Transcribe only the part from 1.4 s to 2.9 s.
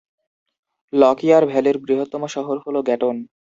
ভ্যালির বৃহত্তম শহর হল